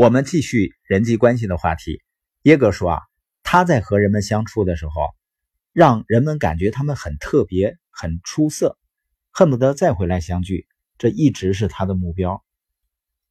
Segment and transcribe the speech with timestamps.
[0.00, 2.00] 我们继续人际关系的话题。
[2.44, 3.00] 耶格说啊，
[3.42, 4.94] 他在和人们相处的时候，
[5.74, 8.78] 让人们感觉他们很特别、很出色，
[9.30, 10.66] 恨不得再回来相聚。
[10.96, 12.42] 这一直是他的目标。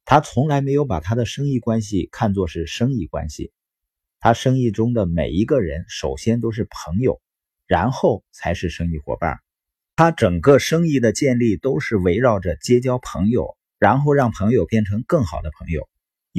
[0.04, 3.52] 他从来没有把他的生意关系看作是生意关系。
[4.20, 7.20] 他生意中的每一个人，首先都是朋友，
[7.66, 9.40] 然后才是生意伙伴。
[9.96, 15.88] 他整个生意的建立都是围绕着结交朋友，然后让朋友变成更好的朋友。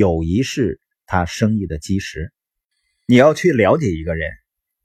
[0.01, 2.33] 友谊是他生意的基石。
[3.05, 4.31] 你要去了解一个人，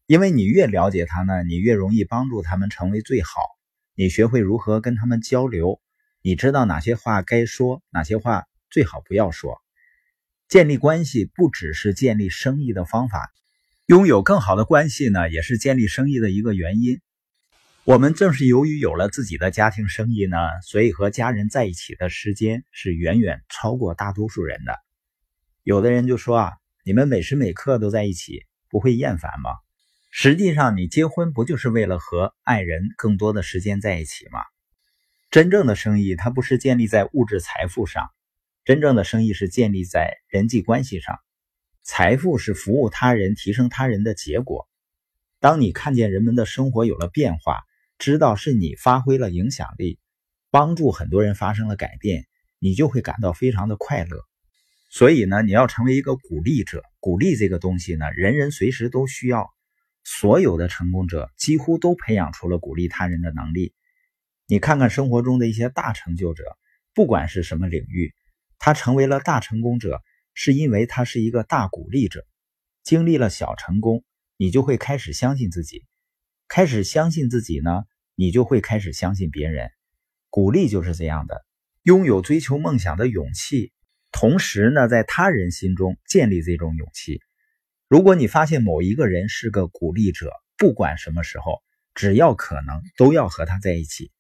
[0.07, 3.41] 因为你越了解他呢，你越容易帮助他们成为最好。
[3.95, 5.81] 你学会如何跟他们交流，
[6.21, 9.57] 你知道哪些话该说，哪些话最好不要说。
[10.51, 13.33] 建立关系不只是建立生意的方法，
[13.87, 17.01] 拥有更好的关系呢，也是建立生意的一个原因。
[17.85, 24.86] 我们正是由于有了自己的家庭生意呢，所以和家人在一起的时间是远远超过大多数人的。
[25.67, 26.53] 有的人就说啊，
[26.85, 29.51] 你们每时每刻都在一起，不会厌烦吗？
[30.13, 34.39] 实际上，你结婚不就是为了和爱人更多的时间在一起吗？
[35.29, 38.11] 真正的生意，它不是建立在物质财富上，
[38.65, 41.19] 真正的生意是建立在人际关系上。
[41.83, 44.69] 财富是服务他人、提升他人的结果。
[45.41, 47.59] 当你看见人们的生活有了变化，
[47.99, 49.99] 知道是你发挥了影响力，
[50.53, 52.25] 帮助很多人发生了改变，
[52.61, 54.21] 你就会感到非常的快乐。
[54.97, 56.83] 所以呢，你要成为一个鼓励者。
[57.01, 59.53] 鼓励这个东西呢，人人随时都需要。
[60.05, 63.75] 所有的成功者几乎都培养出了鼓励他人的能力。
[64.47, 66.45] 你看看生活中的一些大成就者，
[66.95, 68.15] 不管是什么领域，
[68.59, 70.01] 他成为了大成功者，
[70.33, 72.27] 是因为他是一个大鼓励者。
[72.83, 74.03] 经历了小成功，
[74.39, 75.85] 你就会开始相信自己。
[76.49, 79.71] 开始相信自己呢，你就会开始相信别人。
[80.31, 81.45] 鼓励就是这样的，
[81.83, 83.75] 拥有追求梦想的勇气。
[84.19, 87.21] 同时呢，在他人心中建立这种勇气。
[87.87, 91.59] 如果你发现某一个人是个鼓励者，不管什么时候，
[91.95, 94.11] 只要可能，都要和他在一起。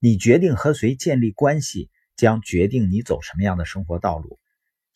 [0.00, 4.40] 你决定和谁建立关系，将决定你走什么样的生活道路。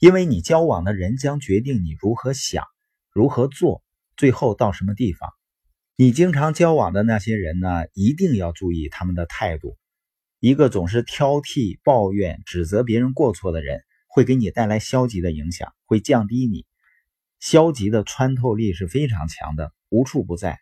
[0.01, 2.65] 因为你交往的人将决定你如何想、
[3.13, 3.85] 如何做，
[4.17, 5.31] 最后到什么地方。
[5.95, 9.79] 你经常交往的那些人呢，一定要注意他们的态度。
[10.41, 13.85] 一个总是挑剔、抱怨、指责别人过错的人。
[14.11, 16.67] 会给你带来消极的影响，会降低你。
[17.39, 20.61] 消极的穿透力是非常强的，无处不在。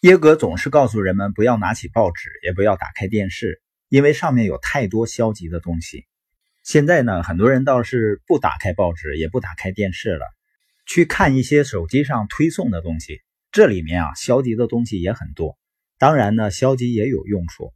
[0.00, 6.04] 耶格总是告诉人们不要拿起报纸，也不要打开电视，因为上面有太多消极的东西。
[6.64, 10.26] 现在呢，很多人倒是不打开报纸，也不打开电视了，
[10.84, 13.22] 去看一些手机上推送的东西。
[13.52, 15.56] 这里面啊，消极的东西也很多。
[15.96, 17.72] 当然呢，消极也有用处。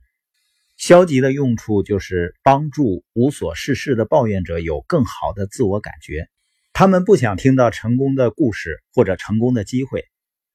[0.81, 6.27] 消极的用处就是帮助无所事事的抱怨者有更好的自我感觉。
[6.73, 10.07] 他们不想听到成功的故事或者成功的机会，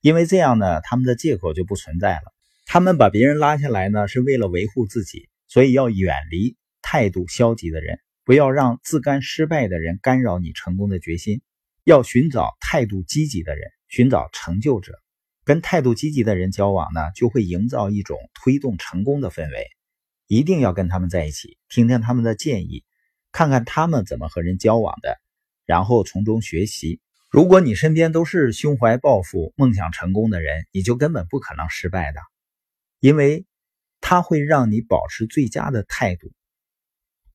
[0.01, 2.33] 因为这样呢，他们的借口就不存在了。
[2.65, 11.43] 他们把别人拉下来呢，是为了维护自己，所以要远离态度消极的人，不要让自甘失败的人干扰你成功的决心。
[11.83, 14.93] 要寻找态度积极的人，寻找成就者。
[15.43, 19.67] 跟态度积极的人交往呢，就会营造一种推动成功的氛围。
[20.27, 22.83] 一定要跟他们在一起，听听他们的建议，
[23.31, 25.19] 看看他们怎么和人交往的，
[25.65, 26.99] 然后从中学习。
[27.29, 32.19] 如果你身边都是胸怀抱负、梦想成功的人，你就根本不可能失败的，
[32.99, 33.45] 因为
[33.99, 36.31] 他会让你保持最佳的态度。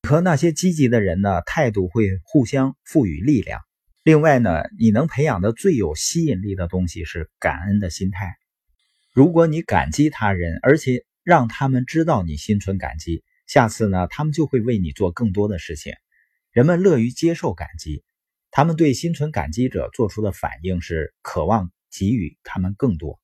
[0.01, 3.61] 和那些积极的人呢，态度会互相赋予力量。
[4.03, 8.35] 另外呢，你能培养的最有吸引力的东西是感恩的心态。
[9.13, 15.93] 如果你感激他人，而且让他们知道你心存感激，下次呢，他们就会为你做更多的事情。
[16.51, 18.03] 人们乐于接受感激，
[18.49, 23.19] 他们对心存感激者做出的反应是渴望给予他们更多。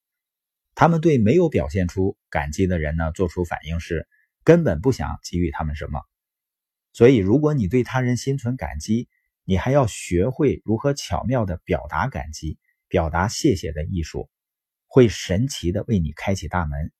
[0.75, 4.07] 他们对没有表现出感激的人呢，做出反应是
[4.43, 6.01] 根本不想给予他们什么。
[6.93, 9.09] 所以，如果你对他人心存感激，
[9.43, 14.29] 你还要学会如何巧妙地表达感激，表达谢谢的艺术，
[14.85, 16.91] 会神奇地为你开启大门。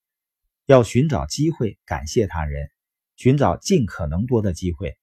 [0.68, 2.70] 要寻找机会感谢他人，
[3.16, 4.98] 寻找尽可能多的机会。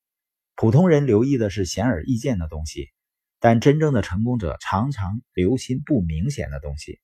[0.56, 2.90] 普通人留意的是显而易见的东西，
[3.40, 7.00] 但真正的成功者常常留心不明显的东西。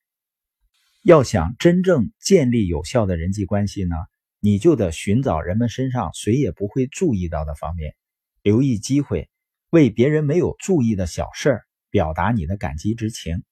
[1.02, 3.96] 要想真正建立有效的人际关系呢，
[4.40, 7.94] 你就得寻找人们身上谁也不会注意到的方面，
[8.42, 9.30] 留意机会，
[9.70, 13.42] 为别人没有注意的小事儿表达你的感激之情。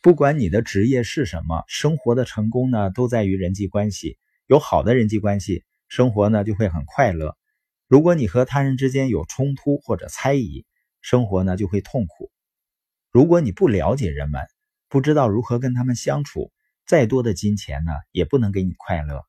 [0.00, 4.18] 不管你的职业是什么，生活的成功呢，都在于人际关系。
[4.52, 7.38] 有好的人际关系，生活呢就会很快乐。
[7.86, 10.66] 如果你和他人之间有冲突或者猜疑，
[11.00, 12.30] 生活呢就会痛苦。
[13.10, 14.42] 如果你不了解人们，
[14.90, 16.52] 不知道如何跟他们相处，
[16.84, 19.24] 再多的金钱呢也不能给你快乐。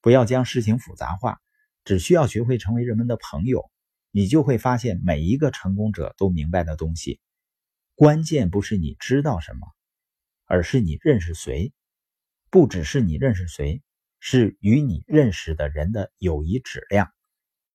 [0.00, 1.40] 不要将事情复杂化，
[1.84, 3.68] 只需要学会成为人们的朋友，
[4.12, 7.18] 你就会发现每一个成功者都明白的东西。
[7.96, 9.66] 关键不是你知道什么，
[10.46, 11.72] 而是你认识谁。
[12.48, 13.82] 不只是你认识谁，
[14.24, 17.12] 是与你认识的人的友谊质量。